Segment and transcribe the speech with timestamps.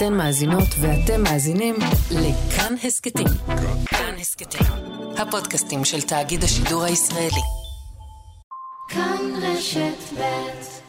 [0.00, 1.74] אתן מאזינות ואתם מאזינים
[2.10, 3.26] לכאן הסכתים.
[3.86, 4.66] כאן הסכתים,
[5.18, 7.42] הפודקאסטים של תאגיד השידור הישראלי.
[8.88, 10.80] כאן רשת ב'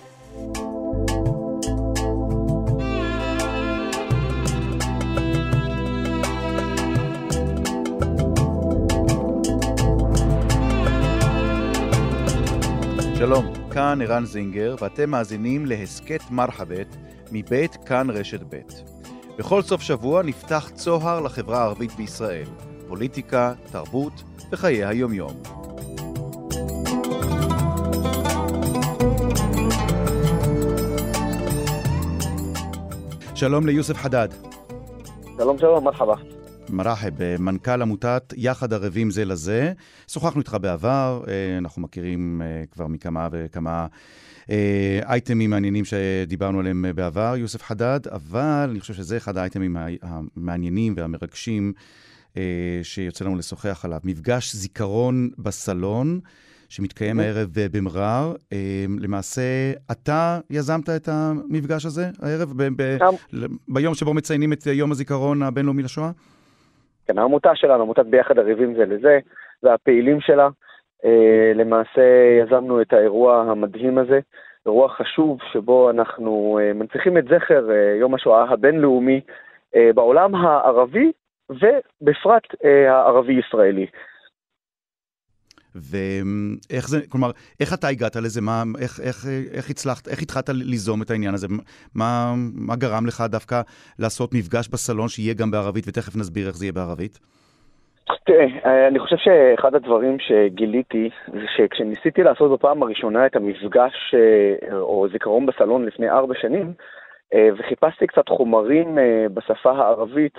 [13.18, 16.96] שלום, כאן ערן זינגר, ואתם מאזינים להסכת מרחבת
[17.32, 19.01] מבית כאן רשת ב'.
[19.38, 22.48] בכל סוף שבוע נפתח צוהר לחברה הערבית בישראל,
[22.88, 24.14] פוליטיקה, תרבות
[24.52, 25.34] וחיי היומיום.
[33.36, 34.28] שלום ליוסף חדד.
[35.38, 36.16] שלום שלום, מרחבה.
[36.72, 39.74] מרחב, אה, מנכ"ל עמותת יחד ערבים זה לזה.
[40.08, 43.88] שוחחנו איתך בעבר, אה, אנחנו מכירים אה, כבר מכמה וכמה
[45.06, 51.74] אייטמים מעניינים שדיברנו עליהם בעבר, יוסף חדד, אבל אני חושב שזה אחד האייטמים המעניינים והמרגשים
[52.84, 54.00] שיוצא לנו לשוחח עליו.
[54.04, 56.20] מפגש זיכרון בסלון.
[56.70, 57.20] שמתקיים.
[57.20, 58.34] הערב במרר.
[59.00, 62.98] למעשה, אתה יזמת את המפגש הזה הערב, ב- ב-
[63.68, 66.12] ביום שבו מציינים את יום הזיכרון הבינלאומי לשואה?
[67.12, 69.20] כן, העמותה שלנו, עמותת ביחד ערבים זה לזה,
[69.64, 70.50] והפעילים שלה.
[71.06, 72.02] אה, למעשה
[72.42, 74.20] יזמנו את האירוע המדהים הזה,
[74.66, 79.22] אירוע חשוב שבו אנחנו אה, מנציחים את זכר אה, יום השואה הבינלאומי
[79.96, 81.12] בעולם הערבי
[81.50, 82.44] ובפרט
[82.90, 83.86] הערבי-ישראלי.
[85.76, 88.42] ואיך זה, כלומר, איך אתה הגעת לזה?
[88.42, 91.48] מה, איך, איך, איך הצלחת, איך התחלת ליזום את העניין הזה?
[91.96, 93.62] מה, מה גרם לך דווקא
[94.00, 97.20] לעשות מפגש בסלון שיהיה גם בערבית, ותכף נסביר איך זה יהיה בערבית?
[98.24, 105.08] תראה, אני חושב שאחד הדברים שגיליתי זה שכשניסיתי לעשות בפעם הראשונה את המפגש אה, או
[105.12, 106.74] זיכרון בסלון לפני ארבע שנים,
[107.34, 110.38] אה, וחיפשתי קצת חומרים אה, בשפה הערבית,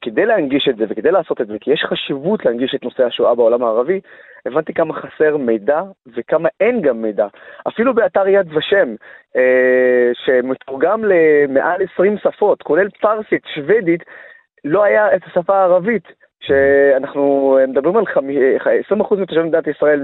[0.00, 3.34] כדי להנגיש את זה וכדי לעשות את זה, כי יש חשיבות להנגיש את נושא השואה
[3.34, 4.00] בעולם הערבי,
[4.46, 5.82] הבנתי כמה חסר מידע
[6.16, 7.26] וכמה אין גם מידע.
[7.68, 8.94] אפילו באתר יד ושם,
[9.36, 14.02] אה, שמתורגם למעל 20 שפות, כולל פרסית, שוודית,
[14.64, 16.25] לא היה את השפה הערבית.
[16.40, 18.04] שאנחנו מדברים על
[18.92, 20.02] 20% מתושבי מדינת ישראל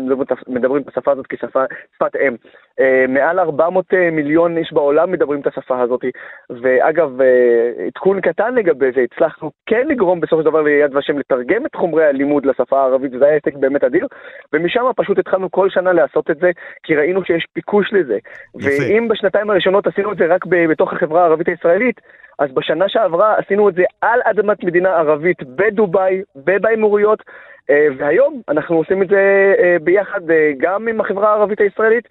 [0.48, 2.36] מדברים את השפה הזאת כשפת אם.
[2.80, 6.04] אה, מעל 400 אה, מיליון איש בעולם מדברים את השפה הזאת.
[6.50, 11.66] ואגב, אה, עדכון קטן לגבי זה, הצלחנו כן לגרום בסופו של דבר ליד ושם לתרגם
[11.66, 14.06] את חומרי הלימוד לשפה הערבית, וזה היה העתק באמת אדיר.
[14.52, 16.50] ומשם פשוט התחלנו כל שנה לעשות את זה,
[16.82, 18.18] כי ראינו שיש ביקוש לזה.
[18.54, 22.00] ואם בשנתיים הראשונות עשינו את זה רק בתוך החברה הערבית הישראלית,
[22.42, 27.22] אז בשנה שעברה עשינו את זה על אדמת מדינה ערבית בדובאי, באמירויות,
[27.70, 32.08] אה, והיום אנחנו עושים את זה אה, ביחד אה, גם עם החברה הערבית הישראלית,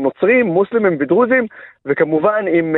[0.00, 1.46] נוצרים, מוסלמים ודרוזים,
[1.86, 2.76] וכמובן עם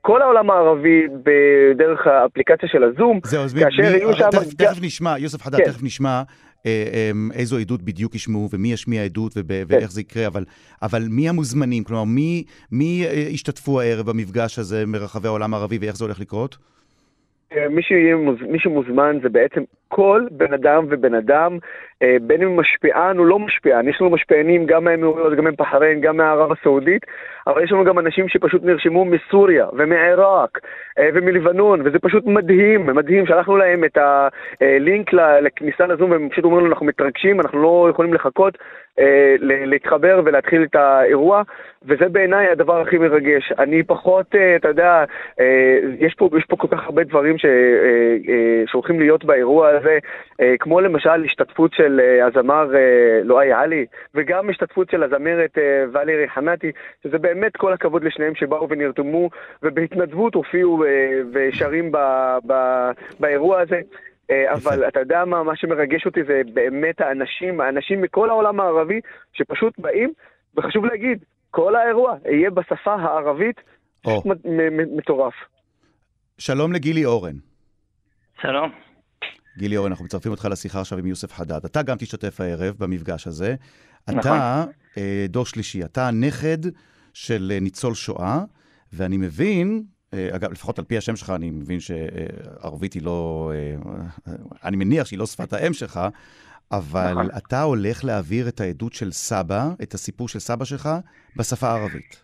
[0.00, 4.30] כל העולם הערבי בדרך האפליקציה של הזום, זהו, כאשר יהיו שם...
[4.30, 5.64] תכף, תכף נשמע, יוסף חדד, כן.
[5.64, 6.22] תכף נשמע
[7.34, 9.40] איזו עדות בדיוק ישמעו ומי ישמיע עדות כן.
[9.68, 10.44] ואיך זה יקרה, אבל,
[10.82, 11.84] אבל מי המוזמנים?
[11.84, 16.56] כלומר, מי, מי אה, ישתתפו הערב במפגש הזה מרחבי העולם הערבי ואיך זה הולך לקרות?
[17.56, 18.16] אה, מי, שיהיה,
[18.48, 21.58] מי שמוזמן זה בעצם כל בן אדם ובן אדם, אה,
[22.22, 23.88] בין אם משפיען או לא משפיען.
[23.88, 27.06] יש לנו משפיענים גם מהאמירויות, גם מבחריין, גם מערב הסעודית,
[27.46, 30.58] אבל יש לנו גם אנשים שפשוט נרשמו מסוריה ומעיראק
[30.98, 33.26] אה, ומלבנון, וזה פשוט מדהים, מדהים.
[33.26, 33.98] שלחנו להם את
[34.60, 38.58] הלינק לכניסה לזום, והם פשוט אומרים לנו, אנחנו מתרגשים, אנחנו לא יכולים לחכות
[39.40, 41.42] להתחבר ולהתחיל את האירוע,
[41.84, 43.52] וזה בעיניי הדבר הכי מרגש.
[43.58, 45.04] אני פחות, אתה יודע,
[45.98, 47.36] יש פה, יש פה כל כך הרבה דברים
[48.66, 49.98] שהולכים להיות באירוע הזה, אה,
[50.60, 55.58] כמו למשל השתתפות של אה, הזמר אה, לואי עלי, וגם השתתפות של הזמרת
[55.92, 56.72] ואלי ריחמתי,
[57.02, 59.30] שזה באמת כל הכבוד לשניהם שבאו ונרתמו,
[59.62, 60.84] ובהתנדבות הופיעו
[61.32, 61.92] ושרים
[63.20, 63.80] באירוע הזה.
[64.52, 69.00] אבל אתה יודע מה, מה שמרגש אותי זה באמת האנשים, האנשים מכל העולם הערבי
[69.32, 70.12] שפשוט באים,
[70.56, 73.60] וחשוב להגיד, כל האירוע יהיה בשפה הערבית,
[74.02, 74.24] פשוט
[74.96, 75.34] מטורף.
[76.38, 77.34] שלום לגילי אורן.
[78.40, 78.91] שלום.
[79.58, 81.64] גילי אורן, אנחנו מצרפים אותך לשיחה עכשיו עם יוסף חדד.
[81.64, 83.54] אתה גם תשתתף הערב במפגש הזה.
[84.08, 84.20] נכון.
[84.20, 84.64] אתה
[84.98, 86.58] אה, דור שלישי, אתה הנכד
[87.14, 88.44] של אה, ניצול שואה,
[88.92, 89.82] ואני מבין,
[90.14, 93.52] אה, אגב, לפחות על פי השם שלך, אני מבין שערבית היא לא...
[94.64, 96.00] אני מניח שהיא לא שפת האם שלך,
[96.72, 97.28] אבל נכון.
[97.36, 100.88] אתה הולך להעביר את העדות של סבא, את הסיפור של סבא שלך,
[101.36, 102.22] בשפה הערבית.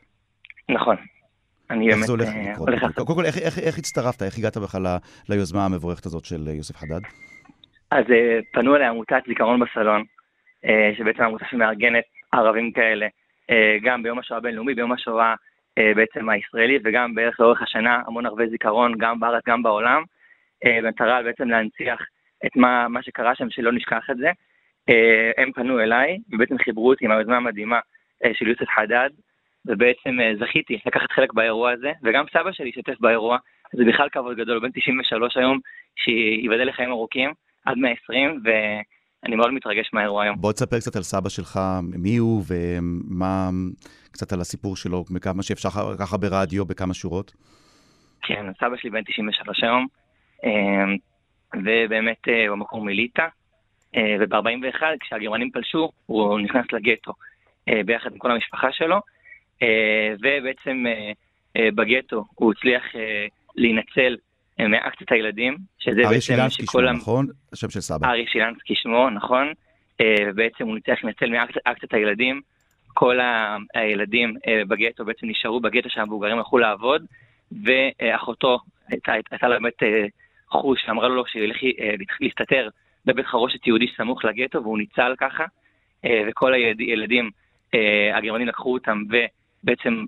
[0.68, 0.96] נכון.
[1.70, 3.06] אני איך זה הולך אה, לקרות?
[3.06, 4.22] קודם כל, איך, איך, איך הצטרפת?
[4.22, 4.86] איך הגעת בכלל
[5.28, 7.00] ליוזמה המבורכת הזאת של יוסף חדד?
[7.90, 10.04] אז אה, פנו אליי עמותת זיכרון בסלון,
[10.64, 13.06] אה, שבעצם עמותה שמארגנת ערבים כאלה,
[13.82, 15.34] גם ביום השואה הבינלאומי, ביום השואה
[15.76, 20.02] בעצם הישראלי, וגם בערך לאורך השנה המון ערבי זיכרון, גם בארץ, גם בעולם,
[20.64, 22.00] במטרה בעצם להנציח
[22.46, 24.30] את מה, מה שקרה שם, שלא נשכח את זה.
[25.38, 27.80] הם פנו אליי, ובעצם חיברו אותי עם היוזמה המדהימה
[28.32, 29.10] של יוסף חדד,
[29.68, 33.38] ובעצם זכיתי לקחת חלק באירוע הזה, וגם סבא שלי השתתף באירוע,
[33.72, 35.58] זה בכלל כבוד גדול, הוא בן 93 היום,
[35.96, 37.30] שייבדל לחיים ארוכים,
[37.64, 40.36] עד 120, ואני מאוד מתרגש מהאירוע היום.
[40.40, 43.48] בוא תספר קצת על סבא שלך, מי הוא, ומה,
[44.12, 45.68] קצת על הסיפור שלו, כמה שאפשר
[45.98, 47.32] ככה ברדיו, בכמה שורות.
[48.22, 49.86] כן, סבא שלי בן 93 היום,
[50.44, 50.96] אמ,
[51.54, 53.26] ובאמת אה, הוא מליטא,
[53.96, 57.12] אה, וב-41, כשהגרמנים פלשו, הוא נכנס לגטו,
[57.68, 59.00] אה, ביחד עם כל המשפחה שלו,
[60.20, 60.84] ובעצם
[61.58, 62.82] בגטו הוא הצליח
[63.56, 64.16] להינצל
[64.58, 67.26] מאקציית הילדים, שזה בעצם ארי שילנסקי שמו, נכון?
[67.52, 68.08] השם של סבא.
[68.08, 69.52] ארי שילנסקי שמו, נכון.
[70.02, 72.40] ובעצם הוא הצליח להינצל מאקציית הילדים.
[72.94, 73.18] כל
[73.74, 74.34] הילדים
[74.68, 77.04] בגטו בעצם נשארו בגטו שהמבוגרים הלכו לעבוד,
[77.64, 78.58] ואחותו
[78.88, 79.82] הייתה, הייתה לה באמת
[80.48, 81.56] חוש שאמרה לו שילך
[82.20, 82.68] להסתתר
[83.06, 85.44] בבית חרושת יהודי סמוך לגטו, והוא ניצל ככה,
[86.28, 87.30] וכל הילדים,
[88.14, 89.02] הגרמנים לקחו אותם
[89.64, 90.04] ובעצם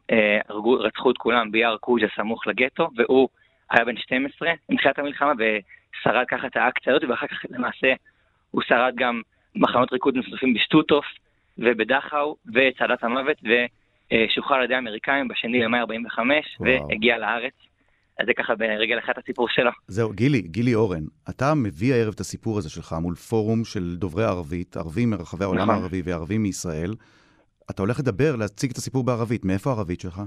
[0.81, 3.29] רצחו את כולם ביער קוז'ה סמוך לגטו, והוא
[3.71, 7.93] היה בן 12 מתחילת המלחמה ושרד ככה את האקציה הזאת, ואחר כך למעשה
[8.51, 9.23] הוא שרד גם
[9.57, 11.05] מחנות ריקוד נוספים בשטוטוף
[11.59, 17.53] ובדכאו וצעדת המוות, ושוחרר על ידי האמריקאים בשני למאי 45, והגיע לארץ.
[18.19, 19.71] אז זה ככה ברגל אחד הסיפור שלו.
[19.89, 24.25] זהו, גילי, גילי אורן, אתה מביא הערב את הסיפור הזה שלך מול פורום של דוברי
[24.25, 25.75] ערבית, ערבים מרחבי העולם נכון.
[25.75, 26.95] הערבי וערבים מישראל.
[27.71, 29.45] אתה הולך לדבר, להציג את הסיפור בערבית.
[29.45, 30.21] מאיפה הערבית שלך?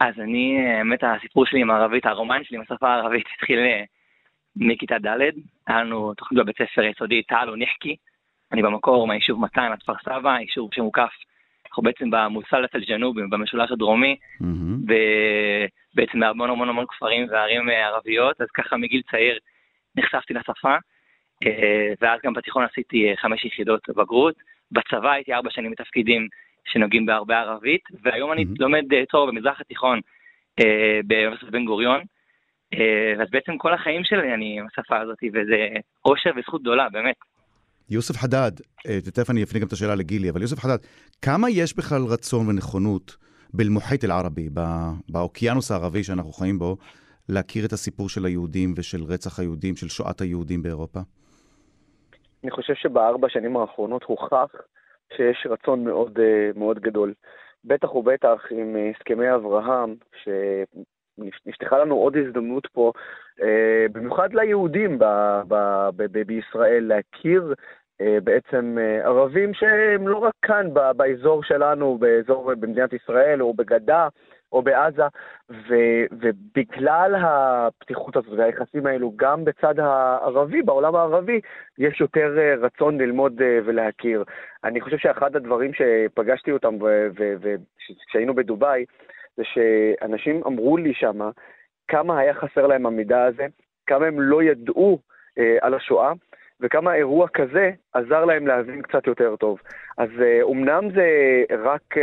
[0.00, 3.82] אז אני, האמת, הסיפור שלי עם הערבית, הרומן שלי עם השפה הערבית התחיל אה,
[4.56, 5.20] מכיתה ד',
[5.66, 7.96] היה לנו תוכנית בבית ספר יסודי, טל ונחקי.
[8.52, 11.10] אני במקור מהיישוב 200 עד כפר סבא, יישוב שמוקף,
[11.66, 14.92] אנחנו בעצם במוסלת אל-ג'נובי, במשולש הדרומי, mm-hmm.
[15.94, 19.38] ובעצם בהמון המון המון כפרים וערים אה, ערביות, אז ככה מגיל צעיר
[19.96, 20.74] נחשפתי לשפה,
[21.46, 24.34] אה, ואז גם בתיכון עשיתי חמש יחידות בגרות.
[24.72, 26.28] בצבא הייתי ארבע שנים בתפקידים
[26.64, 30.00] שנוגעים בהרבה ערבית, והיום אני לומד תואר אה, במזרח התיכון
[30.60, 32.00] אה, באוניברסיטת בן גוריון,
[32.74, 35.68] אה, אז בעצם כל החיים שלי אני עם השפה הזאת, וזה
[36.00, 37.16] עושר וזכות גדולה, באמת.
[37.90, 38.52] יוסף חדד,
[39.14, 40.78] תכף אני אפנה גם את השאלה לגילי, אבל יוסף חדד,
[41.22, 43.16] כמה יש בכלל רצון ונכונות
[43.54, 44.48] באל-מוחית אל-ערבי,
[45.08, 46.76] באוקיינוס הערבי שאנחנו חיים בו,
[47.28, 51.00] להכיר את הסיפור של היהודים ושל רצח היהודים, של שואת היהודים באירופה?
[52.44, 54.50] אני חושב שבארבע שנים האחרונות הוכח
[55.16, 57.14] שיש רצון מאוד, אה, מאוד גדול.
[57.64, 62.92] בטח ובטח עם אה, הסכמי אברהם, שנפתחה לנו עוד הזדמנות פה,
[63.42, 65.04] אה, במיוחד ליהודים ב,
[65.48, 65.54] ב,
[65.96, 67.54] ב, בישראל, להכיר
[68.24, 70.66] בעצם ערבים שהם לא רק כאן
[70.96, 74.08] באזור שלנו, באזור במדינת ישראל או בגדה,
[74.52, 75.02] או בעזה,
[75.50, 75.74] ו,
[76.12, 81.40] ובגלל הפתיחות הזאת והיחסים האלו, גם בצד הערבי, בעולם הערבי,
[81.78, 84.24] יש יותר אה, רצון ללמוד אה, ולהכיר.
[84.64, 86.74] אני חושב שאחד הדברים שפגשתי אותם
[88.08, 88.84] כשהיינו בדובאי,
[89.36, 91.30] זה שאנשים אמרו לי שמה
[91.88, 93.46] כמה היה חסר להם המידע הזה,
[93.86, 94.98] כמה הם לא ידעו
[95.38, 96.12] אה, על השואה,
[96.60, 99.58] וכמה אירוע כזה עזר להם להבין קצת יותר טוב.
[99.98, 100.08] אז
[100.42, 101.08] אומנם זה
[101.58, 101.94] רק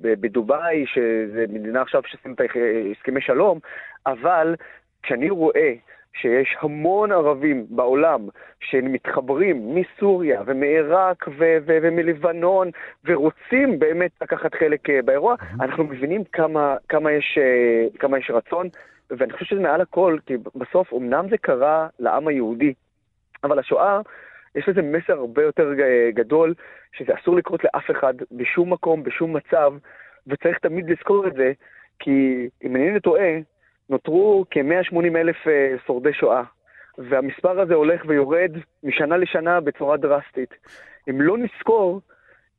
[0.00, 3.58] בדובאי, שזה מדינה עכשיו שעושים את הסכמי שלום,
[4.06, 4.54] אבל
[5.02, 5.72] כשאני רואה
[6.12, 8.28] שיש המון ערבים בעולם
[8.60, 12.70] שמתחברים מסוריה ומעיראק ו- ו- ומלבנון
[13.04, 18.68] ורוצים באמת לקחת חלק אה, באירוע, אנחנו מבינים כמה, כמה, יש, אה, כמה יש רצון,
[19.10, 22.74] ואני חושב שזה מעל הכל, כי בסוף אמנם זה קרה לעם היהודי,
[23.44, 24.00] אבל השואה,
[24.54, 25.70] יש לזה מסר הרבה יותר
[26.14, 26.54] גדול,
[26.92, 29.72] שזה אסור לקרות לאף אחד, בשום מקום, בשום מצב,
[30.26, 31.52] וצריך תמיד לזכור את זה,
[31.98, 33.38] כי אם אינני טועה,
[33.90, 36.42] נותרו כ-180 אלף אה, שורדי שואה,
[36.98, 38.50] והמספר הזה הולך ויורד
[38.82, 40.54] משנה לשנה בצורה דרסטית.
[41.10, 42.00] אם לא נזכור,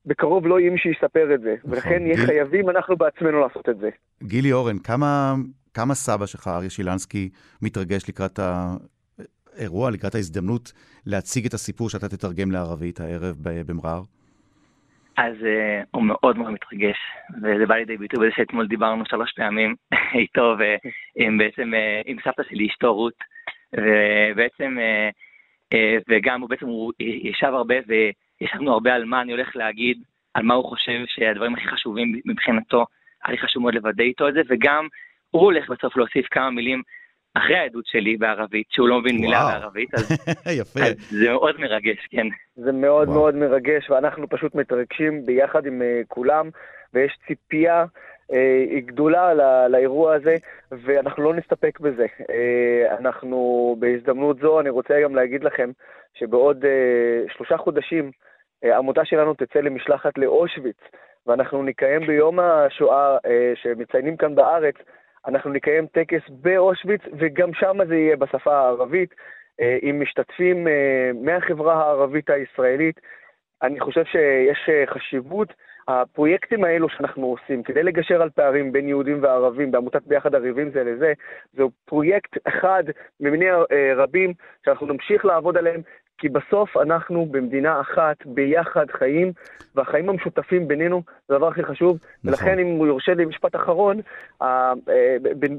[0.05, 1.71] בקרוב לא יהיה מי שיספר את זה, נכון.
[1.71, 2.25] ולכן נהיה גיל...
[2.25, 3.89] חייבים אנחנו בעצמנו לעשות את זה.
[4.23, 5.35] גילי אורן, כמה,
[5.73, 7.29] כמה סבא שלך, אריה שילנסקי,
[7.61, 8.39] מתרגש לקראת
[9.61, 10.71] האירוע, לקראת ההזדמנות
[11.05, 13.35] להציג את הסיפור שאתה תתרגם לערבית הערב
[13.67, 14.01] במע'אר?
[15.17, 16.97] אז uh, הוא מאוד מאוד מתרגש,
[17.37, 19.75] וזה בא לידי ביטוי בזה שאתמול דיברנו שלוש פעמים
[20.21, 23.13] איתו ועם בעצם, uh, עם סבתא שלי, אשתו רות,
[23.73, 25.13] ובעצם, uh,
[25.73, 29.97] uh, וגם הוא בעצם, הוא ישב הרבה וישבנו הרבה על מה אני הולך להגיד,
[30.33, 32.85] על מה הוא חושב שהדברים הכי חשובים מבחינתו,
[33.23, 34.87] היה לי חשוב מאוד לוודא איתו את זה, וגם
[35.31, 36.81] הוא הולך בסוף להוסיף כמה מילים
[37.33, 40.11] אחרי העדות שלי בערבית, שהוא לא מבין מילה בערבית, אז,
[40.61, 40.79] יפה.
[40.79, 42.27] אז זה מאוד מרגש, כן.
[42.55, 43.19] זה מאוד וואו.
[43.19, 46.49] מאוד מרגש, ואנחנו פשוט מתרגשים ביחד עם uh, כולם,
[46.93, 48.35] ויש ציפייה uh,
[48.69, 49.33] היא גדולה
[49.69, 50.35] לאירוע הזה,
[50.71, 52.05] ואנחנו לא נסתפק בזה.
[52.99, 55.71] אנחנו, בהזדמנות זו, אני רוצה גם להגיד לכם
[56.13, 56.65] שבעוד
[57.37, 58.11] שלושה חודשים
[58.63, 60.77] העמותה שלנו תצא למשלחת לאושוויץ,
[61.27, 63.17] ואנחנו נקיים ביום השואה
[63.55, 64.75] שמציינים כאן בארץ,
[65.27, 69.15] אנחנו נקיים טקס באושוויץ, וגם שם זה יהיה בשפה הערבית,
[69.81, 70.67] עם משתתפים
[71.21, 72.99] מהחברה הערבית הישראלית.
[73.63, 75.53] אני חושב שיש חשיבות
[75.87, 80.83] הפרויקטים האלו שאנחנו עושים כדי לגשר על פערים בין יהודים וערבים בעמותת ביחד ערבים זה
[80.83, 81.13] לזה,
[81.53, 82.83] זהו פרויקט אחד
[83.19, 83.45] ממיני
[83.95, 84.33] רבים
[84.65, 85.81] שאנחנו נמשיך לעבוד עליהם,
[86.21, 89.31] כי בסוף אנחנו במדינה אחת ביחד חיים,
[89.75, 92.29] והחיים המשותפים בינינו זה הדבר הכי חשוב, נכון.
[92.29, 93.99] ולכן אם הוא יורשה לי משפט אחרון,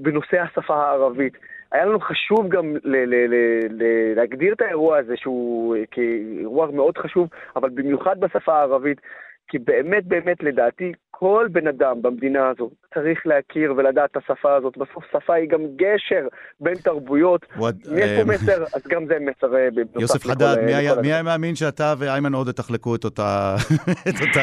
[0.02, 1.32] בנושא השפה הערבית.
[1.72, 3.34] היה לנו חשוב גם ל- ל-
[3.70, 9.00] ל- להגדיר את האירוע הזה שהוא כאירוע מאוד חשוב, אבל במיוחד בשפה הערבית,
[9.48, 10.92] כי באמת באמת לדעתי
[11.22, 14.76] כל בן אדם במדינה הזו צריך להכיר ולדעת את השפה הזאת.
[14.76, 16.26] בסוף שפה היא גם גשר
[16.60, 17.46] בין תרבויות.
[17.58, 20.56] אם יש פה מסר, אז גם זה מסר אה, בנוסף יוסף חדד,
[21.02, 23.56] מי היה מאמין שאתה ואיימן עודה תחלקו את אותה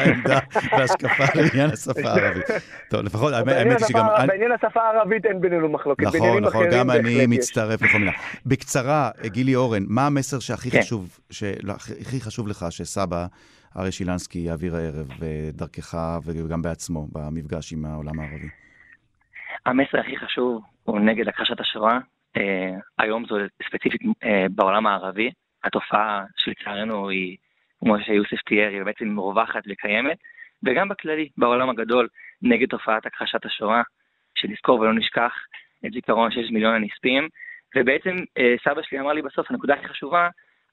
[0.06, 0.38] עמדה
[0.78, 2.44] והשקפה לעניין השפה הערבית?
[2.90, 4.06] טוב, לפחות, האמת היא שגם...
[4.26, 6.06] בעניין השפה הערבית אין בינינו מחלוקת.
[6.06, 8.12] נכון, נכון, גם אני מצטרף לכל מילה.
[8.46, 10.80] בקצרה, גילי אורן, מה המסר שהכי כן.
[12.20, 13.26] חשוב לך שסבא...
[13.76, 15.08] ארי שילנסקי יעביר הערב
[15.52, 15.94] דרכך
[16.26, 18.48] וגם בעצמו במפגש עם העולם הערבי?
[19.66, 21.98] המסר הכי חשוב הוא נגד הכחשת השואה.
[22.36, 23.36] אה, היום זו
[23.68, 25.30] ספציפית אה, בעולם הערבי.
[25.64, 27.36] התופעה שלצערנו היא,
[27.80, 30.18] כמו שיוסף תיאר, היא בעצם מרווחת וקיימת,
[30.62, 32.08] וגם בכללי, בעולם הגדול,
[32.42, 33.82] נגד תופעת הכחשת השואה,
[34.34, 35.32] שנזכור ולא נשכח
[35.86, 37.28] את זיכרון שיש מיליון הנספים.
[37.76, 40.28] ובעצם אה, סבא שלי אמר לי בסוף, הנקודה הכי חשובה,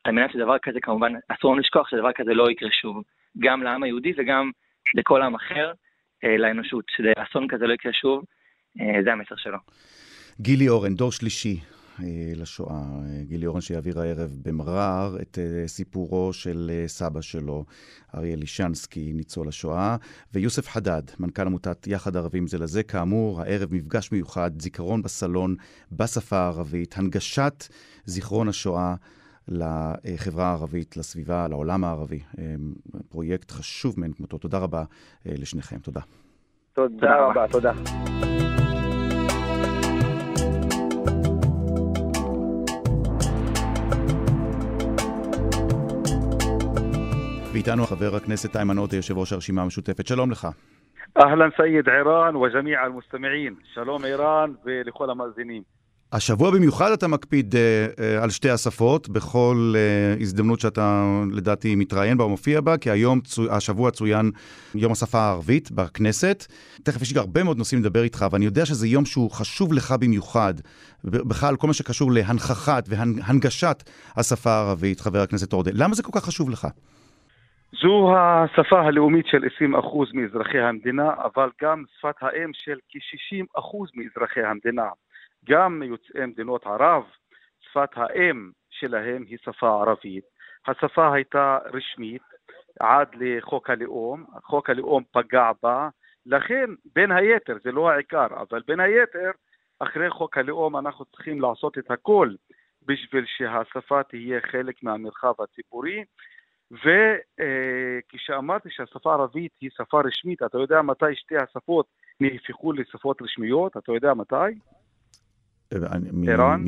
[0.08, 3.04] על מנת שדבר כזה כמובן, אסור לנו לשכוח שדבר כזה לא יקרה שוב,
[3.40, 4.52] גם לעם היהודי וגם
[4.96, 5.72] לכל עם אחר,
[6.24, 8.24] אה, לאנושות, שאסון כזה לא יקרה שוב,
[8.80, 9.58] אה, זה המסר שלו.
[10.42, 11.60] גילי אורן, דור שלישי
[12.00, 12.82] אה, לשואה.
[13.22, 17.66] גילי אורן שיעביר הערב במרר את סיפורו של סבא שלו,
[18.16, 19.96] אריה לישנסקי, ניצול השואה,
[20.34, 22.84] ויוסף חדד, מנכ"ל עמותת יחד ערבים זה לזה.
[22.84, 25.56] כאמור, הערב מפגש מיוחד, זיכרון בסלון,
[25.92, 27.68] בשפה הערבית, הנגשת
[28.06, 28.96] זיכרון השואה.
[29.48, 32.20] לחברה הערבית, לסביבה, לעולם הערבי.
[32.40, 32.56] אה,
[33.10, 34.38] פרויקט חשוב מאין כמותו.
[34.38, 34.84] תודה רבה
[35.28, 35.78] אה, לשניכם.
[35.78, 36.02] תודה.
[36.74, 37.72] תודה רבה, תודה.
[47.54, 50.08] ואיתנו חבר הכנסת איימן עודה, יושב ראש הרשימה המשותפת.
[50.08, 50.48] שלום לך.
[51.18, 53.56] אהלן סייד ערן וג'מיע אל-מוסתמעין.
[53.74, 55.77] שלום ערן ולכל המאזינים.
[56.14, 62.18] השבוע במיוחד אתה מקפיד uh, uh, על שתי השפות, בכל uh, הזדמנות שאתה לדעתי מתראיין
[62.18, 64.32] בה או מופיע בה, כי היום, צו, השבוע צוין
[64.76, 66.46] יום השפה הערבית בכנסת.
[66.84, 69.96] תכף יש לי הרבה מאוד נושאים לדבר איתך, ואני יודע שזה יום שהוא חשוב לך
[70.02, 70.54] במיוחד,
[71.04, 73.84] בכלל כל מה שקשור להנכחת והנגשת
[74.18, 75.72] השפה הערבית, חבר הכנסת עודה.
[75.74, 76.68] למה זה כל כך חשוב לך?
[77.82, 79.78] זו השפה הלאומית של 20%
[80.14, 83.62] מאזרחי המדינה, אבל גם שפת האם של כ-60%
[83.96, 84.88] מאזרחי המדינה.
[85.50, 87.04] גם מיוצאי מדינות ערב,
[87.60, 90.24] שפת האם שלהם היא שפה ערבית.
[90.68, 92.22] השפה הייתה רשמית
[92.80, 95.90] עד לחוק הלאום, חוק הלאום פגע בה,
[96.26, 99.32] לכן בין היתר, זה לא העיקר, אבל בין היתר,
[99.80, 102.30] אחרי חוק הלאום אנחנו צריכים לעשות את הכל
[102.86, 106.04] בשביל שהשפה תהיה חלק מהמרחב הציבורי.
[106.72, 111.86] וכשאמרתי שהשפה הערבית היא שפה רשמית, אתה יודע מתי שתי השפות
[112.20, 113.78] נהפכו לשפות רשמיות?
[113.78, 114.36] אתה יודע מתי?
[116.28, 116.64] ערן?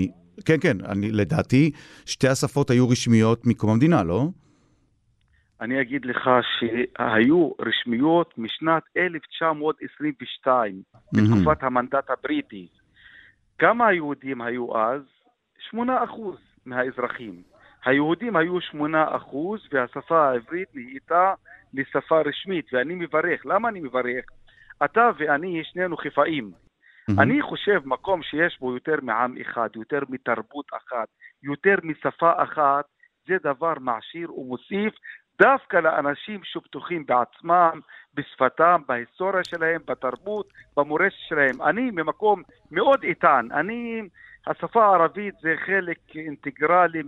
[0.46, 1.72] כן, כן, אני, לדעתי
[2.06, 4.27] שתי השפות היו רשמיות מקום המדינה, לא?
[5.62, 6.29] אני אגיד לך
[6.60, 10.82] שהיו רשמיות משנת 1922,
[11.13, 12.68] בתקופת המנדט הבריטי.
[13.58, 15.01] כמה היהודים היו אז?
[15.75, 15.77] 8%
[16.65, 17.41] מהאזרחים.
[17.86, 18.75] היהודים היו 8%
[19.72, 21.34] והשפה העברית נהייתה
[21.74, 23.46] לשפה רשמית, ואני מברך.
[23.46, 24.25] למה אני מברך?
[24.86, 26.51] אתה ואני, שנינו חיפאים.
[27.10, 27.22] Mm-hmm.
[27.22, 31.08] אני חושב מקום שיש בו יותר מעם אחד, יותר מתרבות אחת,
[31.44, 32.86] יותר משפה אחת,
[33.28, 34.94] זה דבר מעשיר ומוסיף
[35.42, 37.80] דווקא לאנשים שבטוחים בעצמם,
[38.13, 40.48] בשפתם, בהיסטוריה שלהם, בתרבות,
[40.78, 41.62] במורשת שלהם.
[41.62, 43.48] אני ממקום מאוד איתן.
[43.51, 44.01] אני,
[44.48, 47.04] השפה הערבית זה חלק אינטגרלי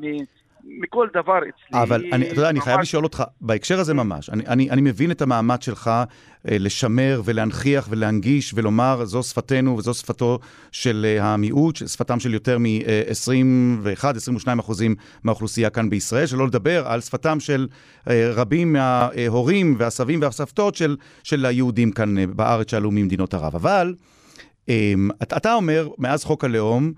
[0.65, 1.83] מכל דבר אצלי.
[1.83, 5.11] אבל אני, אתה יודע, אני חייב לשאול אותך, בהקשר הזה ממש, אני, אני, אני מבין
[5.11, 6.03] את המאמץ שלך אה,
[6.43, 10.39] לשמר ולהנכיח ולהנגיש ולומר, זו שפתנו וזו שפתו
[10.71, 17.39] של אה, המיעוט, שפתם של יותר מ-21-22 אחוזים מהאוכלוסייה כאן בישראל, שלא לדבר על שפתם
[17.39, 17.67] של
[18.09, 23.55] אה, רבים מההורים והסבים והסבתות של, של היהודים כאן אה, בארץ שעלו ממדינות ערב.
[23.55, 23.93] אבל...
[24.69, 26.93] אמ, אתה אומר, מאז חוק הלאום,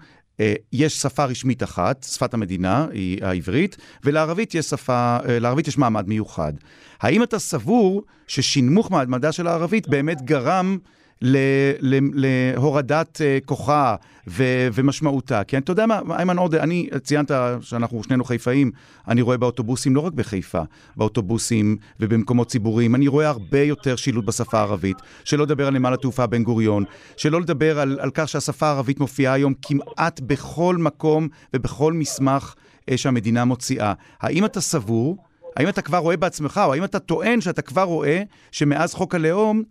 [0.74, 6.08] יש שפה רשמית אחת, שפת המדינה, היא העברית, ולערבית יש שפה, אה, לערבית יש מעמד
[6.08, 6.54] מיוחד.
[7.00, 10.78] האם אתה סבור ששינמוך מעמדה של הערבית באמת גרם
[11.22, 13.96] להורדת אה, כוחה
[14.28, 15.44] ומשמעותה.
[15.44, 18.72] כי אתה יודע מה, איימן עודה, אני, ציינת שאנחנו שנינו חיפאים,
[19.08, 20.62] אני רואה באוטובוסים, לא רק בחיפה,
[20.96, 26.28] באוטובוסים ובמקומות ציבוריים, אני רואה הרבה יותר שילוט בשפה הערבית, שלא לדבר על נמל התעופה
[26.28, 26.84] בן גוריון,
[27.18, 32.56] שלא לדבר על, על כך שהשפה הערבית מופיעה היום כמעט בכל מקום ובכל מסמך
[32.90, 33.94] אה, שהמדינה מוציאה.
[34.22, 35.18] האם אתה סבור...
[35.58, 39.64] האם אתה כבר רואה בעצמך, או האם אתה טוען שאתה כבר רואה שמאז חוק הלאום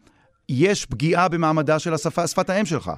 [0.49, 2.91] יש פגיעה במעמדה של השפה, שפת האם שלך?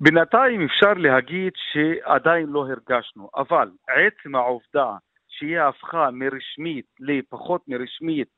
[0.00, 4.96] בינתיים אפשר להגיד שעדיין לא הרגשנו, אבל עצם העובדה
[5.28, 8.28] שהיא הפכה מרשמית לפחות מרשמית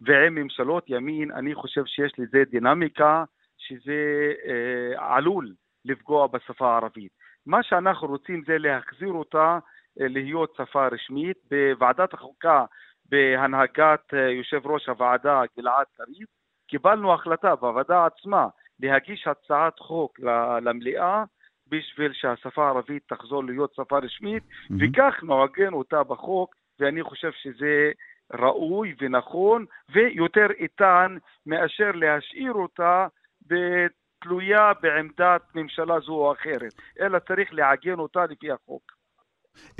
[0.00, 3.24] ועם ממשלות ימין, אני חושב שיש לזה דינמיקה
[3.58, 7.12] שזה אה, עלול לפגוע בשפה הערבית.
[7.46, 9.58] מה שאנחנו רוצים זה להחזיר אותה
[10.00, 11.36] אה, להיות שפה רשמית.
[11.50, 12.64] בוועדת החוקה
[13.08, 16.26] בהנהגת אה, יושב ראש הוועדה גלעד קריב
[16.68, 18.46] קיבלנו החלטה בוועדה עצמה
[18.80, 20.20] להגיש הצעת חוק
[20.62, 21.24] למליאה
[21.68, 24.74] בשביל שהשפה הערבית תחזור להיות שפה רשמית, mm-hmm.
[24.78, 27.90] וכך נעגן אותה בחוק, ואני חושב שזה
[28.32, 33.06] ראוי ונכון ויותר איתן מאשר להשאיר אותה
[34.20, 38.82] תלויה בעמדת ממשלה זו או אחרת, אלא צריך לעגן אותה לפי החוק.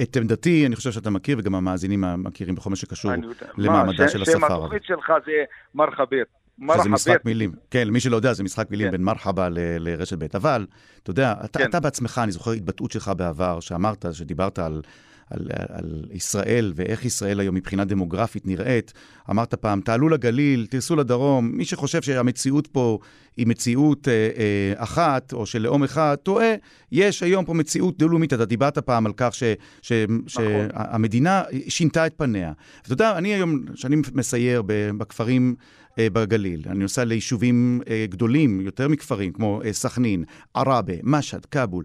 [0.03, 3.11] את עמדתי, אני חושב שאתה מכיר, וגם המאזינים מכירים בכל מה שקשור
[3.59, 4.49] למעמדה של השפה הערבית.
[4.49, 6.38] שם התוכנית שלך זה מרחבת.
[6.81, 7.53] שזה משחק מילים.
[7.71, 8.93] כן, למי שלא יודע, זה משחק מילים כן.
[8.93, 10.27] בין מרחבה לרשת ב'.
[10.35, 10.67] אבל,
[11.03, 11.69] אתה יודע, אתה, כן.
[11.69, 14.83] אתה בעצמך, אני זוכר התבטאות שלך בעבר, שאמרת, שדיברת על,
[15.31, 18.93] על, על ישראל ואיך ישראל היום מבחינה דמוגרפית נראית.
[19.31, 21.51] אמרת פעם, תעלו לגליל, תיסעו לדרום.
[21.53, 22.99] מי שחושב שהמציאות פה
[23.37, 26.55] היא מציאות אה, אה, אחת, או של לאום אחד, טועה.
[26.93, 28.33] יש היום פה מציאות דו-לאומית.
[28.33, 29.43] אתה דיברת פעם על כך ש,
[29.83, 30.27] ש, נכון.
[30.27, 32.53] שהמדינה שינתה את פניה.
[32.83, 34.63] ואתה יודע, אני היום, כשאני מסייר
[34.99, 35.55] בכפרים
[36.01, 36.63] בגליל.
[36.67, 41.85] אני נוסע ליישובים אה, גדולים, יותר מכפרים, כמו אה, סכנין, עראבה, משהד, כבול.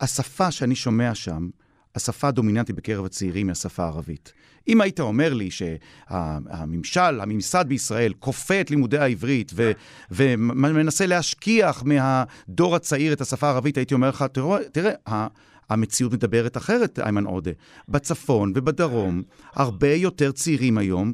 [0.00, 1.48] השפה שאני שומע שם,
[1.94, 4.32] השפה הדומיננטית בקרב הצעירים היא השפה הערבית.
[4.68, 9.72] אם היית אומר לי שהממשל, הממסד בישראל, כופה את לימודי העברית ו,
[10.10, 15.26] ומנסה להשכיח מהדור הצעיר את השפה הערבית, הייתי אומר לך, תראה, תראה
[15.70, 17.50] המציאות מדברת אחרת, איימן עודה.
[17.88, 19.22] בצפון ובדרום,
[19.54, 21.12] הרבה יותר צעירים היום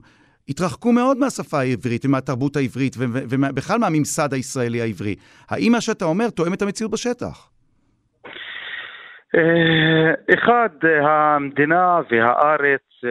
[0.50, 5.14] התרחקו מאוד מהשפה העברית ומהתרבות העברית ובכלל מהממסד הישראלי העברי.
[5.50, 7.50] האם מה שאתה אומר תואם את המציאות בשטח?
[9.34, 10.68] אה, אחד,
[11.02, 13.10] המדינה והארץ אה,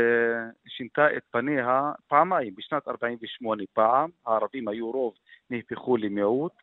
[0.67, 5.13] שינתה את פניה פעמיים, בשנת 48' פעם, הערבים היו רוב,
[5.49, 6.53] נהפכו למיעוט,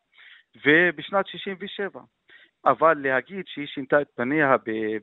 [0.65, 1.99] ובשנת 67'
[2.71, 4.55] אבל להגיד שהיא שינתה את פניה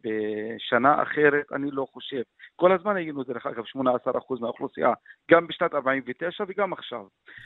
[0.04, 2.22] בשנה אחרת, אני לא חושב.
[2.56, 4.92] כל הזמן היינו, דרך אגב, 18% מהאוכלוסייה,
[5.30, 7.00] גם בשנת 49' וגם עכשיו.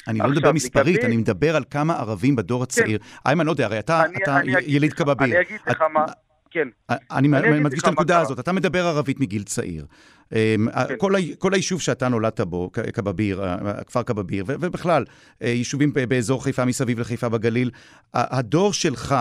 [0.08, 1.06] אני לא מדבר מספרית, לגבי...
[1.06, 2.98] אני מדבר על כמה ערבים בדור הצעיר.
[2.98, 3.04] כן.
[3.26, 5.26] איימן, לא יודע, הרי אתה, אני, אתה אני יליד כבביר.
[5.26, 6.04] אני אגיד לך מה...
[6.50, 6.68] כן.
[6.88, 9.86] אני, אני מדגיש את הנקודה הזאת, אתה מדבר ערבית מגיל צעיר.
[10.32, 10.38] אמ,
[10.88, 10.94] כן.
[10.98, 15.04] כל, כל היישוב שאתה נולדת בו, כבביר, הכפר כבביר, ובכלל,
[15.42, 17.70] אה, יישובים באזור חיפה מסביב לחיפה בגליל,
[18.14, 19.14] הדור שלך,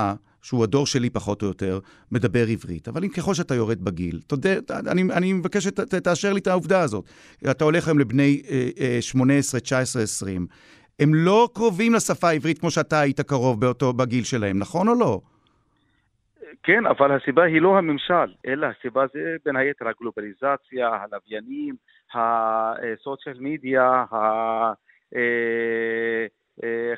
[0.48, 1.80] שהוא הדור שלי פחות או יותר,
[2.12, 2.88] מדבר עברית.
[2.88, 4.50] אבל אם ככל שאתה יורד בגיל, תודה,
[4.92, 7.06] אני, אני מבקש שתאשר לי את העובדה הזאת.
[7.52, 8.42] אתה הולך היום לבני
[9.02, 10.48] 18, 19, 20.
[11.00, 15.22] הם לא קרובים לשפה העברית כמו שאתה היית קרוב באותו, בגיל שלהם, נכון או לא?
[16.64, 21.76] כן, אבל הסיבה היא לא הממשל, אלא הסיבה זה בין היתר הגלובליזציה, הלוויינים,
[22.14, 24.04] הסוציאל מדיה,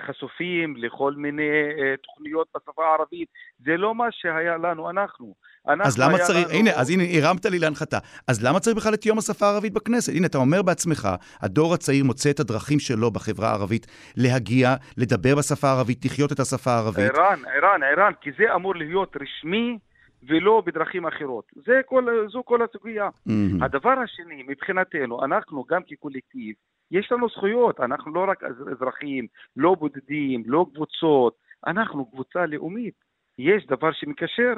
[0.08, 1.44] חשופים לכל מיני
[1.80, 3.28] אה, תוכניות בשפה הערבית.
[3.60, 5.34] זה לא מה שהיה לנו אנחנו.
[5.66, 6.60] אז למה צריך, לנו...
[6.60, 7.98] הנה, אז הנה, הרמת לי להנחתה.
[8.28, 10.14] אז למה צריך בכלל את יום השפה הערבית בכנסת?
[10.16, 11.10] הנה, אתה אומר בעצמך,
[11.42, 16.72] הדור הצעיר מוצא את הדרכים שלו בחברה הערבית להגיע, לדבר בשפה הערבית, לחיות את השפה
[16.72, 17.12] הערבית.
[17.16, 19.78] ערן, ערן, ערן, כי זה אמור להיות רשמי
[20.24, 21.46] ולא בדרכים אחרות.
[21.56, 23.08] זה כל, זו כל הסוגיה.
[23.08, 23.66] Mm-hmm.
[23.66, 26.56] הדבר השני, מבחינתנו, אנחנו גם כקולקטיב,
[26.92, 29.28] יש לנו זכויות, אנחנו לא רק אזרחים,
[29.58, 31.34] לא בודדים, לא קבוצות,
[31.68, 32.94] אנחנו קבוצה לאומית.
[33.38, 34.54] יש דבר שמקשר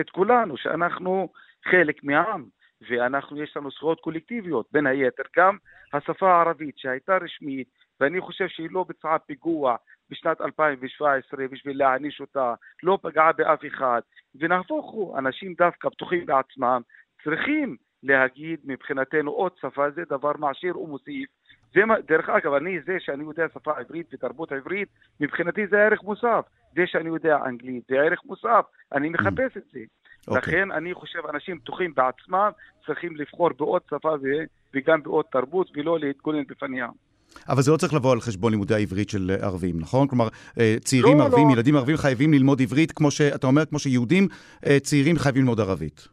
[0.00, 1.28] את כולנו, שאנחנו
[1.64, 2.44] חלק מהעם.
[2.90, 5.56] ואנחנו, יש לנו זכויות קולקטיביות, בין היתר גם
[5.92, 7.68] השפה הערבית שהייתה רשמית,
[8.00, 9.76] ואני חושב שהיא לא ביצעה פיגוע
[10.10, 14.00] בשנת 2017 בשביל להעניש אותה, לא פגעה באף אחד,
[14.34, 16.80] ונהפוך הוא, אנשים דווקא בטוחים בעצמם,
[17.24, 21.28] צריכים להגיד מבחינתנו עוד שפה, זה דבר מעשיר ומוסיף.
[21.74, 24.88] זה, דרך אגב, אני, זה שאני יודע שפה עברית ותרבות עברית,
[25.20, 26.44] מבחינתי זה ערך מוסף.
[26.74, 29.78] זה שאני יודע אנגלית זה ערך מוסף, אני מחפש את זה.
[29.78, 30.28] Okay.
[30.28, 30.42] אוקיי.
[30.42, 32.50] לכן אני חושב אנשים בטוחים בעצמם
[32.86, 34.14] צריכים לבחור בעוד שפה.
[34.74, 36.88] וגם בעוד תרבות ולא להתגונן בפניה.
[37.48, 40.08] אבל זה לא צריך לבוא על חשבון לימודי העברית של ערבים, נכון?
[40.08, 40.28] כלומר,
[40.60, 41.52] אה, צעירים לא, ערבים, לא.
[41.52, 44.28] ילדים ערבים חייבים ללמוד עברית, כמו שאתה אומר, כמו שיהודים
[44.66, 46.08] אה, צעירים חייבים ללמוד ערבית.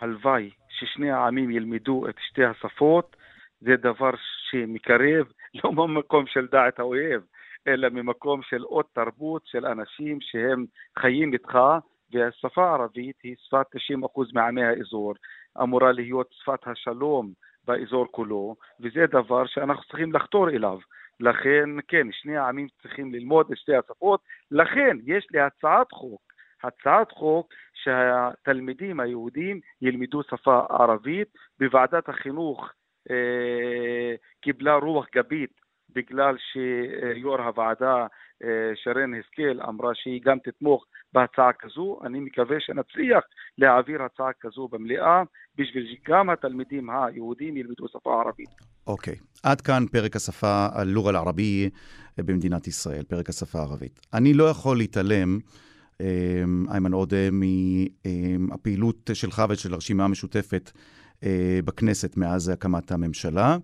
[0.00, 3.16] הלוואי ששני העמים ילמדו את שתי השפות,
[3.60, 4.10] זה דבר
[4.50, 5.26] שמקרב
[5.64, 7.20] לא במקום של דעת האויב,
[7.68, 10.64] אלא ממקום של עוד תרבות של אנשים שהם
[10.98, 11.58] חיים איתך,
[12.12, 15.14] והשפה הערבית היא שפת 90% מעמי האזור,
[15.62, 17.32] אמורה להיות שפת השלום
[17.66, 20.78] באזור כולו, וזה דבר שאנחנו צריכים לחתור אליו.
[21.20, 26.22] לכן, כן, שני העמים צריכים ללמוד את שתי השפות, לכן יש לי הצעת חוק,
[26.62, 31.28] הצעת חוק שהתלמידים היהודים ילמדו שפה ערבית,
[31.60, 32.72] בוועדת החינוך
[33.10, 35.63] אה, קיבלה רוח גבית
[35.94, 38.06] בגלל שיו"ר הוועדה
[38.42, 41.98] אה, שרן השכל אמרה שהיא גם תתמוך בהצעה כזו.
[42.04, 43.24] אני מקווה שנצליח
[43.58, 45.22] להעביר הצעה כזו במליאה
[45.58, 48.48] בשביל שגם התלמידים היהודים ילמדו שפה ערבית.
[48.86, 49.14] אוקיי.
[49.14, 49.18] Okay.
[49.42, 51.70] עד כאן פרק השפה, הלור אל-ערבי
[52.18, 54.00] במדינת ישראל, פרק השפה הערבית.
[54.14, 55.38] אני לא יכול להתעלם,
[56.00, 56.06] אה,
[56.70, 60.70] איימן עודה, מהפעילות שלך ושל הרשימה המשותפת
[61.64, 63.56] בכנסת מאז הקמת הממשלה.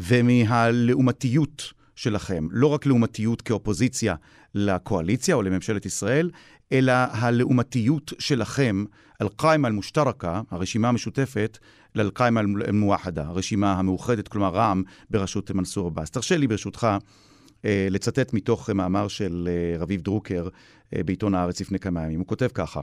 [0.00, 2.48] ומהלעומתיות שלכם.
[2.50, 4.14] לא רק לעומתיות כאופוזיציה
[4.54, 6.30] לקואליציה או לממשלת ישראל,
[6.72, 8.84] אלא הלעומתיות שלכם,
[9.22, 11.58] אל-קאימה אל-מושתרקה, הרשימה המשותפת,
[11.94, 16.10] לאל-קאימה אל-מואחדה, הרשימה המאוחדת, כלומר רע"מ, בראשות מנסור עבאס.
[16.10, 16.88] תרשה לי ברשותך
[17.64, 20.48] אה, לצטט מתוך מאמר של אה, רביב דרוקר
[20.96, 22.18] אה, בעיתון הארץ לפני כמה ימים.
[22.18, 22.80] הוא כותב ככה: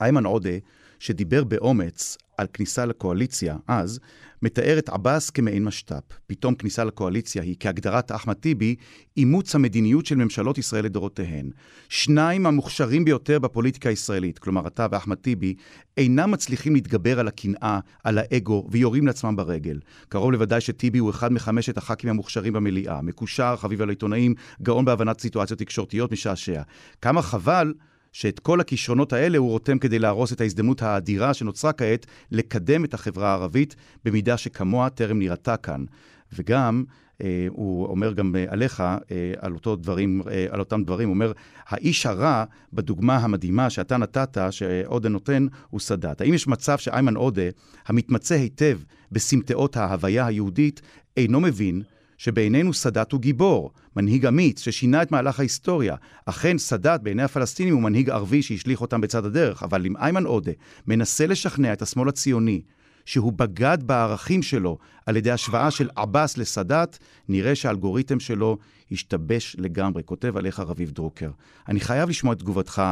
[0.00, 0.50] איימן עודה
[0.98, 4.00] שדיבר באומץ על כניסה לקואליציה אז,
[4.42, 6.02] מתאר את עבאס כמעין משת"פ.
[6.26, 8.74] פתאום כניסה לקואליציה היא, כהגדרת אחמד טיבי,
[9.16, 11.50] אימוץ המדיניות של ממשלות ישראל לדורותיהן.
[11.88, 15.54] שניים המוכשרים ביותר בפוליטיקה הישראלית, כלומר אתה ואחמד טיבי,
[15.96, 19.80] אינם מצליחים להתגבר על הקנאה, על האגו, ויורים לעצמם ברגל.
[20.08, 23.02] קרוב לוודאי שטיבי הוא אחד מחמשת הח"כים המוכשרים במליאה.
[23.02, 26.62] מקושר, חביב על העיתונאים, גאון בהבנת סיטואציות תקשורתיות, משעשע.
[27.02, 27.74] כמה חבל
[28.14, 32.94] שאת כל הכישרונות האלה הוא רותם כדי להרוס את ההזדמנות האדירה שנוצרה כעת לקדם את
[32.94, 35.84] החברה הערבית במידה שכמוה טרם נראתה כאן.
[36.32, 36.84] וגם,
[37.22, 38.96] אה, הוא אומר גם אה, עליך, אה,
[39.38, 41.32] על, אותו דברים, אה, על אותם דברים, הוא אומר,
[41.68, 46.20] האיש הרע בדוגמה המדהימה שאתה נתת, שעודה נותן, הוא סאדאת.
[46.20, 47.48] האם יש מצב שאיימן עודה,
[47.86, 48.78] המתמצא היטב
[49.12, 50.82] בסמטאות ההוויה היהודית,
[51.16, 51.82] אינו מבין
[52.18, 55.96] שבעינינו סאדאת הוא גיבור, מנהיג אמיץ ששינה את מהלך ההיסטוריה.
[56.26, 60.52] אכן, סאדאת בעיני הפלסטינים הוא מנהיג ערבי שהשליך אותם בצד הדרך, אבל אם איימן עודה
[60.86, 62.60] מנסה לשכנע את השמאל הציוני
[63.04, 66.98] שהוא בגד בערכים שלו על ידי השוואה של עבאס לסאדאת,
[67.28, 68.58] נראה שהאלגוריתם שלו
[68.92, 71.30] השתבש לגמרי, כותב עליך רביב דרוקר.
[71.68, 72.82] אני חייב לשמוע את תגובתך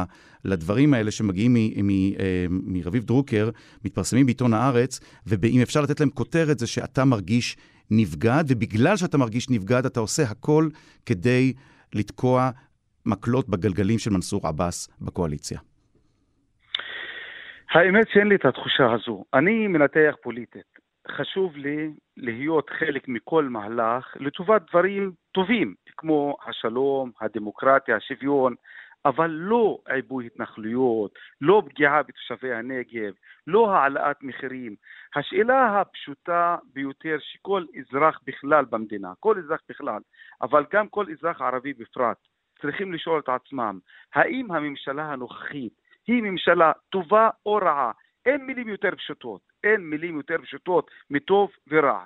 [0.45, 3.49] לדברים האלה שמגיעים אה, מרביב דרוקר,
[3.85, 7.57] מתפרסמים בעיתון הארץ, ואם אפשר לתת להם כותרת זה שאתה מרגיש
[7.91, 10.67] נבגד, ובגלל שאתה מרגיש נבגד, אתה עושה הכל
[11.05, 11.53] כדי
[11.95, 12.49] לתקוע
[13.05, 15.59] מקלות בגלגלים של מנסור עבאס בקואליציה.
[17.71, 19.23] האמת שאין לי את התחושה הזו.
[19.33, 20.73] אני מנתח פוליטית.
[21.11, 28.55] חשוב לי להיות חלק מכל מהלך לטובת דברים טובים, כמו השלום, הדמוקרטיה, השוויון,
[29.05, 33.13] אבל לא עיבוי התנחלויות, לא פגיעה בתושבי הנגב,
[33.47, 34.75] לא העלאת מחירים.
[35.15, 40.01] השאלה הפשוטה ביותר שכל אזרח בכלל במדינה, כל אזרח בכלל,
[40.41, 42.17] אבל גם כל אזרח ערבי בפרט,
[42.61, 43.79] צריכים לשאול את עצמם,
[44.13, 45.73] האם הממשלה הנוכחית
[46.07, 47.91] היא ממשלה טובה או רעה?
[48.25, 52.05] אין מילים יותר פשוטות, אין מילים יותר פשוטות מטוב ורע.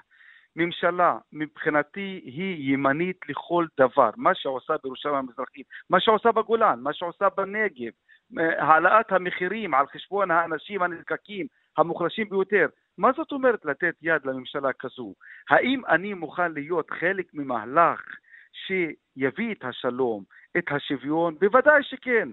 [0.58, 7.30] ממשלה מבחינתי היא ימנית לכל דבר, מה שעושה בירושלים המזרחית, מה שעושה בגולן, מה שעושה
[7.30, 7.92] בנגב,
[8.38, 11.46] העלאת המחירים על חשבון האנשים הנזקקים,
[11.78, 12.68] המוחלשים ביותר.
[12.98, 15.14] מה זאת אומרת לתת יד לממשלה כזו?
[15.50, 18.02] האם אני מוכן להיות חלק ממהלך
[19.18, 20.24] שיביא את השלום,
[20.58, 21.36] את השוויון?
[21.42, 22.30] בוודאי שכן.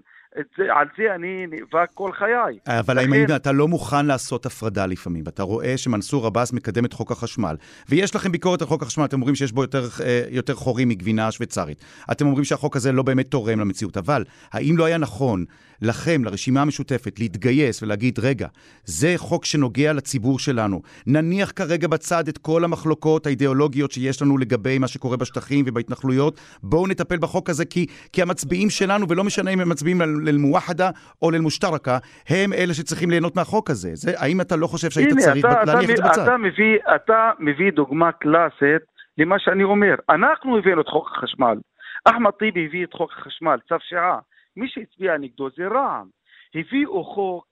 [0.57, 2.59] זה, על זה אני נאבק כל חיי.
[2.67, 3.13] אבל לכן...
[3.13, 7.55] האם אתה לא מוכן לעשות הפרדה לפעמים, ואתה רואה שמנסור עבאס מקדם את חוק החשמל,
[7.89, 11.31] ויש לכם ביקורת על חוק החשמל, אתם אומרים שיש בו יותר, אה, יותר חורים מגבינה
[11.31, 11.85] שוויצרית.
[12.11, 15.45] אתם אומרים שהחוק הזה לא באמת תורם למציאות, אבל האם לא היה נכון
[15.81, 18.47] לכם, לרשימה המשותפת, להתגייס ולהגיד, רגע,
[18.85, 20.81] זה חוק שנוגע לציבור שלנו.
[21.07, 26.39] נניח כרגע בצד את כל המחלוקות האידיאולוגיות שיש לנו לגבי מה שקורה בשטחים ובהתנחלויות,
[26.75, 30.89] בואו נטפל בחוק הזה, כי, כי המצביעים שלנו, ולא משנה אם הם מצביעים לאל-מווחדה
[31.21, 31.97] או לאל-מושתרקה,
[32.29, 33.89] הם אלה שצריכים ליהנות מהחוק הזה.
[33.93, 36.21] זה, האם אתה לא חושב שהיית הנה, צריך אתה, להניח את זה בצד?
[36.23, 38.83] אתה מביא, אתה מביא דוגמה קלאסית
[39.17, 39.95] למה שאני אומר.
[40.09, 41.57] אנחנו הבאנו את חוק החשמל.
[42.05, 44.19] אחמד טיבי הביא את חוק החשמל, צו שעה.
[44.57, 46.07] מי שהצביע נגדו זה רע"מ.
[46.55, 47.45] הביאו חוק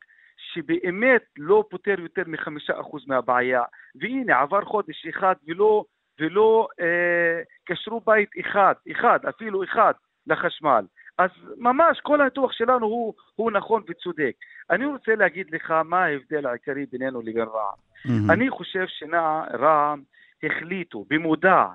[0.53, 3.63] שבאמת לא פותר יותר מחמישה אחוז מהבעיה,
[4.01, 5.83] והנה עבר חודש אחד ולא,
[6.19, 9.93] ולא אה, קשרו בית אחד, אחד, אפילו אחד,
[10.27, 10.85] לחשמל.
[11.17, 14.31] אז ממש כל הניתוח שלנו הוא, הוא נכון וצודק.
[14.69, 17.77] אני רוצה להגיד לך מה ההבדל העיקרי בינינו לבין רע"מ.
[18.05, 18.33] Mm-hmm.
[18.33, 20.01] אני חושב שנע רע"מ
[20.43, 21.65] החליטו במודע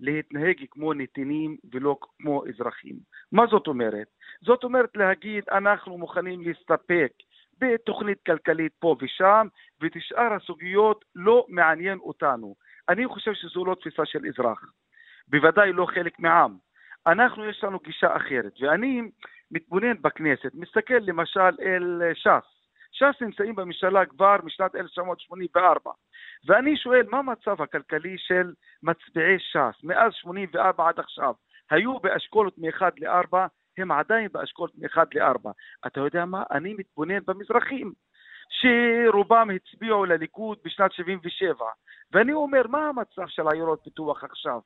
[0.00, 2.96] להתנהג כמו נתינים ולא כמו אזרחים.
[3.32, 4.06] מה זאת אומרת?
[4.40, 7.12] זאת אומרת להגיד אנחנו מוכנים להסתפק
[7.60, 9.46] בתוכנית כלכלית פה ושם,
[9.80, 12.54] ותשאר הסוגיות לא מעניין אותנו.
[12.88, 14.72] אני חושב שזו לא תפיסה של אזרח,
[15.28, 16.56] בוודאי לא חלק מעם.
[17.06, 19.02] אנחנו, יש לנו גישה אחרת, ואני
[19.50, 22.54] מתבונן בכנסת, מסתכל למשל אל ש"ס.
[22.92, 25.90] ש"ס נמצאים בממשלה כבר משנת 1984,
[26.46, 31.34] ואני שואל מה המצב הכלכלי של מצביעי ש"ס מאז 84 עד עכשיו?
[31.70, 33.36] היו באשכולות מ-1 ל-4,
[33.78, 35.50] הם עדיין באשכולות מ-1 ל-4.
[35.86, 36.42] אתה יודע מה?
[36.50, 37.92] אני מתבונן במזרחים,
[38.48, 41.64] שרובם הצביעו לליכוד בשנת 77,
[42.12, 44.60] ואני אומר, מה המצב של עיירות פיתוח עכשיו?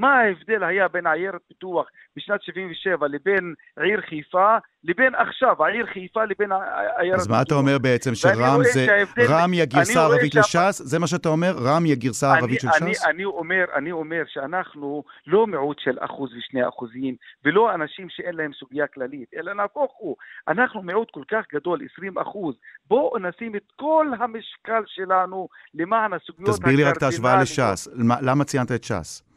[0.00, 1.86] מה ההבדל היה בין עיירת פיתוח
[2.16, 7.20] בשנת 77 לבין עיר חיפה, לבין עכשיו, העיר חיפה לבין עיירת פיתוח.
[7.20, 8.86] אז מה אתה אומר בעצם, שרע"מ זה,
[9.28, 10.82] רע"מ היא הגרסה הערבית לש"ס?
[10.84, 11.52] זה מה שאתה אומר?
[11.58, 13.06] רע"מ היא הגרסה הערבית של ש"ס?
[13.06, 18.52] אני אומר, אני אומר שאנחנו לא מיעוט של אחוז ושני אחוזים, ולא אנשים שאין להם
[18.58, 20.16] סוגיה כללית, אלא נהפוך הוא.
[20.48, 22.54] אנחנו מיעוט כל כך גדול, 20 אחוז.
[22.88, 27.88] בואו נשים את כל המשקל שלנו למען הסוגיות תסביר לי רק את ההשוואה לש"ס.
[28.22, 29.29] למה ציינת את ש"ס?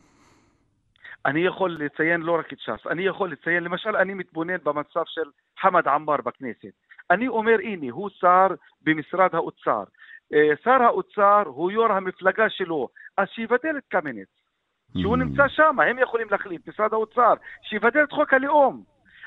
[1.25, 5.29] אני יכול לציין לא רק את ש"ס, אני יכול לציין, למשל, אני מתבונן במצב של
[5.59, 6.73] חמד עמאר בכנסת.
[7.11, 8.47] אני אומר, הנה, הוא שר
[8.81, 9.83] במשרד האוצר.
[10.33, 14.29] אה, שר האוצר הוא יו"ר המפלגה שלו, אז שיבטל את קמיניץ.
[15.01, 15.19] שהוא mm.
[15.19, 18.83] נמצא שם, הם יכולים להחליט, משרד האוצר, שיבטל את חוק הלאום.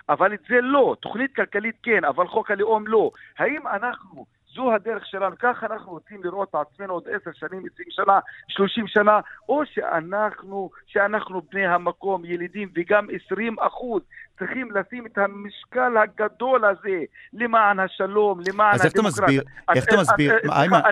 [0.09, 3.11] אבל את זה לא, תוכנית כלכלית כן, אבל חוק הלאום לא.
[3.39, 4.27] האם אנחנו
[4.57, 8.87] זו הדרך שלנו, ככה אנחנו רוצים לראות את עצמנו עוד עשר שנים, עשרים שנה, שלושים
[8.87, 14.03] שנה, או שאנחנו, שאנחנו בני המקום, ילידים, וגם עשרים אחוז,
[14.39, 18.83] צריכים לשים את המשקל הגדול הזה למען השלום, למען הדמוקרטיה.
[18.83, 19.43] אז איך אתה מסביר,
[19.75, 20.35] איך אתה מסביר,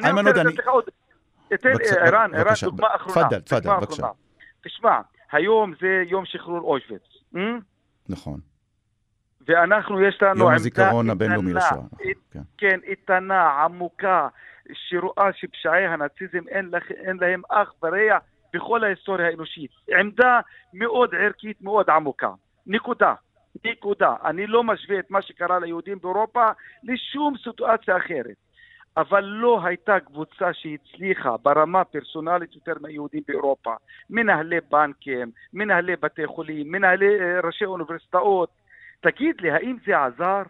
[0.05, 0.53] איימן עוד אני...
[1.57, 3.29] תן, ערן, ערן, דוגמה אחרונה.
[3.29, 4.07] תפאדל, תפאדל, בבקשה.
[4.65, 5.01] תשמע,
[5.33, 7.03] היום זה יום שחרור אושוויץ.
[8.09, 8.54] נכון.
[9.49, 11.81] ואנחנו, יש לנו יום הזיכרון הבינלאומי לשואה.
[12.33, 12.41] כן.
[12.59, 14.29] כן, איתנה, עמוקה,
[14.73, 16.91] שרואה שפשעי הנאציזם אין, לכ...
[16.91, 18.19] אין להם אח ורע
[18.55, 19.71] בכל ההיסטוריה האנושית.
[20.01, 20.41] עמדה
[20.75, 22.31] מאוד ערכית, מאוד עמוקה.
[22.67, 23.15] נקודה.
[23.65, 24.15] נקודה.
[24.25, 26.47] אני לא משווה את מה שקרה ליהודים באירופה
[26.85, 28.37] לשום סיטואציה אחרת.
[28.97, 33.75] אבל לא הייתה קבוצה שהצליחה ברמה פרסונלית יותר מהיהודים באירופה.
[34.11, 38.49] מנהלי בנקים, מנהלי בתי חולים, מנהלי אה, ראשי אוניברסיטאות,
[39.05, 40.43] תגיד לי, האם זה עזר?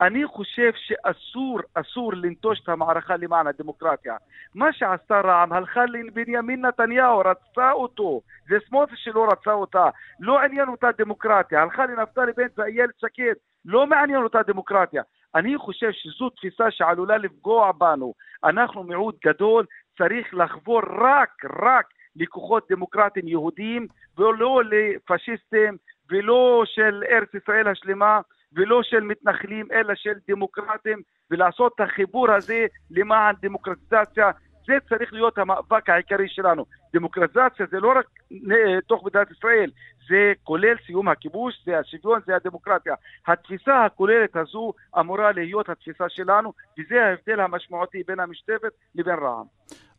[0.00, 4.16] אני חושב שאסור, אסור לנטוש את המערכה למען הדמוקרטיה.
[4.54, 8.20] מה שעשתה רע"מ, הלכה לבנימין נתניהו, רצה אותו.
[8.48, 9.88] זה סמוטריץ' שלא רצה אותה.
[10.20, 11.62] לא עניין אותה דמוקרטיה.
[11.62, 15.02] הלכה לנפתלי בנט ואיילת שקד, לא מעניין אותה דמוקרטיה.
[15.34, 18.14] אני חושב שזו תפיסה שעלולה לפגוע בנו.
[18.44, 19.66] אנחנו מיעוט גדול,
[19.98, 21.30] צריך לחבור רק,
[21.62, 23.86] רק לכוחות דמוקרטיים יהודיים
[24.18, 25.76] ולא לפשיסטים
[26.10, 28.20] ולא של ארץ ישראל השלמה
[28.52, 34.30] ולא של מתנחלים, אלא של דמוקרטים, ולעשות את החיבור הזה למען דמוקרטיזציה.
[34.68, 36.64] זה צריך להיות המאבק העיקרי שלנו.
[36.94, 38.06] דמוקרטיזציה זה לא רק
[38.86, 39.70] תוך מדינת ישראל,
[40.08, 42.94] זה כולל סיום הכיבוש, זה השוויון, זה הדמוקרטיה.
[43.26, 49.46] התפיסה הכוללת הזו אמורה להיות התפיסה שלנו, וזה ההבדל המשמעותי בין המשתפת לבין רע"מ.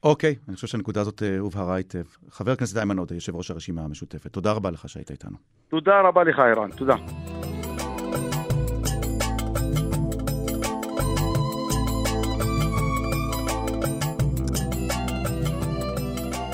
[0.04, 2.04] אוקיי, אני חושב שהנקודה הזאת אה, הובהרה היטב.
[2.30, 5.38] חבר הכנסת איימן עודה, יושב ראש הרשימה המשותפת, תודה רבה לך שהיית איתנו.
[5.70, 6.72] תודה רבה לך, ערן.
[6.72, 6.96] תודה.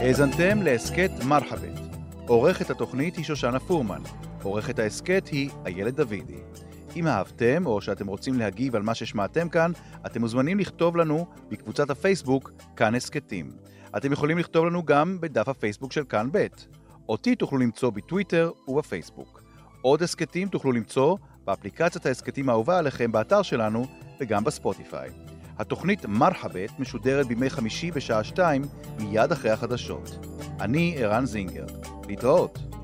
[0.05, 1.79] האזנתם להסכת מרחבת.
[2.27, 4.01] עורכת התוכנית היא שושנה פורמן.
[4.43, 6.37] עורכת ההסכת היא איילת דוידי.
[6.95, 9.71] אם אהבתם או שאתם רוצים להגיב על מה ששמעתם כאן,
[10.05, 13.51] אתם מוזמנים לכתוב לנו בקבוצת הפייסבוק כאן הסכתים.
[13.97, 16.47] אתם יכולים לכתוב לנו גם בדף הפייסבוק של כאן ב'.
[17.09, 19.43] אותי תוכלו למצוא בטוויטר ובפייסבוק.
[19.81, 23.85] עוד הסכתים תוכלו למצוא באפליקציית ההסכתים האהובה עליכם באתר שלנו
[24.19, 25.09] וגם בספוטיפיי.
[25.57, 28.61] התוכנית מרחבת משודרת בימי חמישי בשעה שתיים
[28.99, 30.25] מיד אחרי החדשות.
[30.59, 31.65] אני ערן זינגר.
[32.07, 32.74] להתראות.